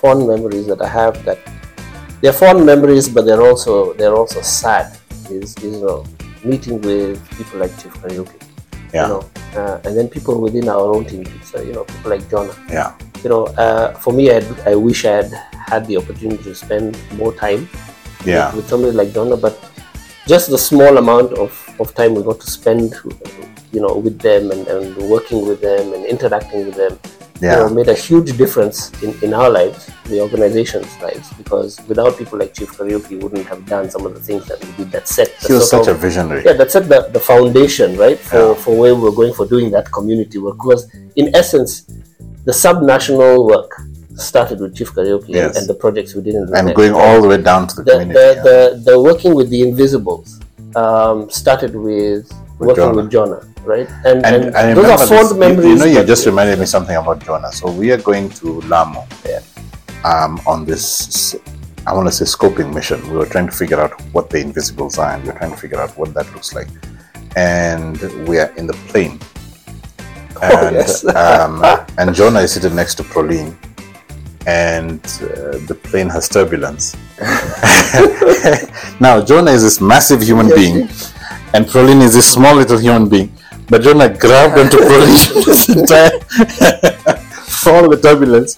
fond 0.00 0.26
memories 0.26 0.66
that 0.66 0.80
I 0.82 0.88
have 0.88 1.24
that 1.24 1.38
they're 2.20 2.32
fond 2.32 2.64
memories, 2.64 3.08
but 3.08 3.24
they're 3.24 3.42
also 3.42 3.92
they're 3.94 4.14
also 4.14 4.40
sad. 4.42 4.96
Is, 5.30 5.56
is 5.58 5.64
you 5.64 5.80
know 5.82 6.04
meeting 6.44 6.80
with 6.82 7.18
people 7.36 7.60
like 7.60 7.70
Chief 7.80 7.92
Kariuki. 7.94 8.42
yeah, 8.92 9.02
You 9.02 9.08
know, 9.08 9.30
uh, 9.56 9.80
and 9.84 9.96
then 9.96 10.08
people 10.08 10.40
within 10.40 10.68
our 10.68 10.94
own 10.94 11.04
team. 11.04 11.24
So, 11.44 11.60
you 11.62 11.72
know, 11.72 11.84
people 11.84 12.10
like 12.10 12.28
Jonah. 12.28 12.54
yeah, 12.68 12.94
you 13.22 13.30
know, 13.30 13.44
uh, 13.58 13.94
for 13.94 14.12
me, 14.12 14.30
I'd, 14.30 14.44
I 14.66 14.74
wish 14.74 15.04
I 15.04 15.22
had 15.22 15.32
had 15.52 15.86
the 15.86 15.96
opportunity 15.96 16.42
to 16.42 16.54
spend 16.54 16.98
more 17.16 17.32
time 17.34 17.68
yeah, 18.24 18.46
with, 18.48 18.56
with 18.56 18.68
somebody 18.68 18.92
like 18.92 19.12
Donna, 19.12 19.36
but 19.36 19.58
just 20.26 20.50
the 20.50 20.58
small 20.58 20.98
amount 20.98 21.32
of, 21.38 21.52
of 21.80 21.94
time 21.94 22.14
we 22.14 22.22
got 22.22 22.40
to 22.40 22.50
spend, 22.50 22.94
you 23.72 23.80
know, 23.80 23.96
with 23.96 24.18
them 24.20 24.50
and, 24.50 24.66
and 24.68 24.96
working 25.08 25.46
with 25.46 25.60
them 25.60 25.94
and 25.94 26.04
interacting 26.06 26.66
with 26.66 26.76
them, 26.76 26.98
you 27.42 27.48
know, 27.48 27.66
yeah, 27.68 27.74
made 27.74 27.88
a 27.88 27.94
huge 27.94 28.36
difference 28.36 28.76
in, 29.02 29.10
in 29.22 29.34
our 29.34 29.50
lives, 29.50 29.90
the 30.04 30.20
organization's 30.20 30.92
lives, 31.06 31.32
because 31.34 31.70
without 31.88 32.16
people 32.16 32.38
like 32.38 32.54
Chief 32.54 32.70
Kariuki, 32.76 33.10
we 33.10 33.16
wouldn't 33.16 33.46
have 33.52 33.66
done 33.66 33.90
some 33.90 34.06
of 34.06 34.14
the 34.14 34.20
things 34.20 34.46
that 34.46 34.58
we 34.64 34.70
did 34.78 34.92
that 34.92 35.08
set 35.08 35.28
the 35.40 35.48
He 35.48 35.52
was 35.54 35.68
such 35.68 35.88
a 35.88 35.94
visionary. 35.94 36.42
yeah, 36.44 36.52
that 36.54 36.70
set 36.70 36.88
the, 36.88 37.00
the 37.12 37.20
foundation, 37.20 37.96
right, 37.96 38.18
for, 38.18 38.36
Yeah. 38.48 38.54
for 38.54 38.72
where 38.80 38.94
we're 38.94 39.10
going 39.20 39.34
for 39.34 39.46
doing 39.46 39.70
that 39.72 39.90
community 39.90 40.38
work. 40.38 40.56
Because 40.56 40.82
in 41.16 41.34
essence, 41.34 41.70
the 42.44 42.52
subnational 42.52 43.46
work 43.52 43.70
started 44.16 44.60
with 44.60 44.76
Chief 44.76 44.92
Kariuki 44.94 45.26
and- 45.26 45.34
Yes. 45.34 45.56
and, 45.58 45.66
the 45.68 45.74
projects 45.74 46.14
we 46.14 46.22
did 46.22 46.34
in 46.34 46.48
And 46.54 46.74
going 46.74 46.92
all 46.92 47.20
the 47.20 47.28
way 47.28 47.40
down 47.50 47.66
to 47.68 47.74
the, 47.76 47.82
the, 47.82 47.90
community. 47.92 48.18
the, 48.20 48.26
yeah. 48.36 48.42
the, 48.42 48.90
the 48.90 49.00
working 49.02 49.34
with 49.34 49.48
the 49.50 49.62
Invisibles 49.68 50.38
um, 50.76 51.28
started 51.30 51.74
With 51.74 52.30
working 52.66 52.84
Jonah. 52.84 52.96
with 53.02 53.10
Jonah, 53.10 53.40
right? 53.64 53.88
And, 54.04 54.24
and, 54.26 54.54
and, 54.56 54.76
those 54.76 54.84
are 54.86 54.98
fond 55.06 55.10
this- 55.10 55.32
you- 55.32 55.38
memories. 55.38 55.66
You, 55.66 55.76
know, 55.76 55.84
you 56.00 56.04
just 56.04 56.26
reminded 56.26 56.58
me 56.58 56.66
something 56.66 56.96
about 56.96 57.24
Jonah. 57.24 57.52
So 57.52 57.70
we 57.70 57.90
are 57.92 57.98
going 57.98 58.28
to 58.40 58.60
Lamu 58.62 59.00
Yeah. 59.26 59.40
um, 60.04 60.40
on 60.46 60.64
this, 60.64 61.34
I 61.86 61.92
want 61.94 62.06
to 62.08 62.12
say, 62.12 62.24
scoping 62.24 62.72
mission. 62.74 63.00
We 63.10 63.16
were 63.18 63.26
trying 63.26 63.46
to 63.46 63.52
figure 63.52 63.80
out 63.80 63.92
what 64.12 64.30
the 64.30 64.38
invisibles 64.40 64.98
are, 64.98 65.10
and 65.14 65.22
we 65.24 65.30
are 65.30 65.38
trying 65.38 65.50
to 65.52 65.56
figure 65.56 65.80
out 65.80 65.96
what 65.98 66.14
that 66.14 66.26
looks 66.34 66.54
like. 66.54 66.68
And 67.36 67.98
we 68.28 68.38
are 68.38 68.50
in 68.56 68.66
the 68.66 68.74
plane. 68.88 69.18
Oh, 70.44 70.66
And, 70.66 70.74
yes. 70.74 71.04
um, 71.14 71.62
and 71.98 72.12
Jonah 72.16 72.40
is 72.40 72.52
sitting 72.54 72.74
next 72.74 72.96
to 72.96 73.04
Proline. 73.04 73.54
And 74.44 74.98
uh, 75.22 75.58
the 75.70 75.78
plane 75.84 76.08
has 76.08 76.28
turbulence. 76.28 76.96
now, 79.00 79.22
Jonah 79.24 79.52
is 79.52 79.62
this 79.62 79.80
massive 79.80 80.20
human 80.20 80.48
Yes, 80.48 80.56
being, 80.58 80.88
and 81.54 81.66
Proline 81.66 82.02
is 82.02 82.16
a 82.16 82.22
small 82.22 82.56
little 82.56 82.78
human 82.78 83.08
being. 83.08 83.32
But 83.68 83.82
Jonah 83.82 84.08
grabbed 84.08 84.58
onto 84.58 84.78
Proline 84.78 85.44
this 85.44 85.68
entire 85.68 86.18
for 87.62 87.72
all 87.74 87.88
the 87.88 88.00
turbulence, 88.00 88.56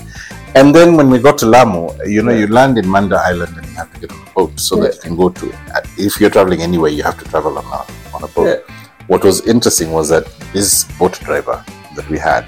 And 0.57 0.75
then 0.75 0.97
when 0.97 1.11
we 1.11 1.19
got 1.19 1.37
to 1.39 1.47
Lamu, 1.47 1.91
you 2.07 2.23
know, 2.23 2.33
you 2.33 2.47
land 2.47 2.79
in 2.79 2.89
Manda 2.89 3.17
Island 3.17 3.57
and 3.57 3.67
you 3.67 3.75
have 3.75 3.93
to 3.93 4.01
get 4.01 4.13
on 4.13 4.27
a 4.27 4.31
boat 4.31 4.59
so 4.59 4.77
that 4.77 4.95
you 4.95 5.01
can 5.01 5.17
go 5.17 5.29
to. 5.29 5.53
If 5.99 6.21
you're 6.21 6.31
traveling 6.31 6.63
anywhere, 6.63 6.91
you 6.91 7.03
have 7.03 7.19
to 7.19 7.25
travel 7.25 7.59
on 7.59 7.65
a 7.65 7.85
on 8.15 8.23
a 8.23 8.29
boat. 8.29 8.47
Yeah. 8.47 8.75
What 9.09 9.25
was 9.25 9.47
interesting 9.47 9.91
was 9.93 10.09
that 10.11 10.25
this 10.53 10.85
boat 10.99 11.19
driver 11.21 11.63
that 11.97 12.09
we 12.09 12.19
had 12.19 12.45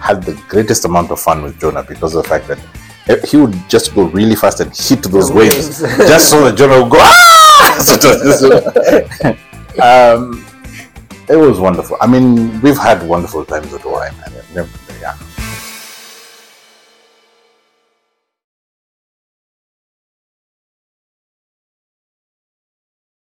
had 0.00 0.22
the 0.22 0.34
greatest 0.48 0.84
amount 0.84 1.10
of 1.10 1.20
fun 1.20 1.42
with 1.42 1.58
Jonah 1.58 1.82
because 1.82 2.14
of 2.14 2.22
the 2.22 2.28
fact 2.28 2.46
that 2.46 2.58
eh, 3.08 3.16
he 3.26 3.36
would 3.36 3.54
just 3.68 3.94
go 3.94 4.04
really 4.04 4.36
fast 4.36 4.60
and 4.60 4.70
hit 4.74 5.02
those 5.02 5.32
waves 5.32 5.80
just 5.80 6.30
so 6.30 6.44
that 6.44 6.56
Jonah 6.56 6.82
would 6.82 6.92
go. 6.92 6.98
Ah! 7.00 9.40
um, 9.80 10.44
it 11.28 11.36
was 11.36 11.58
wonderful. 11.58 11.96
I 12.00 12.06
mean, 12.06 12.60
we've 12.60 12.78
had 12.78 13.06
wonderful 13.06 13.44
times 13.44 13.72
at 13.72 13.84
OI, 13.84 14.10
man. 14.54 14.68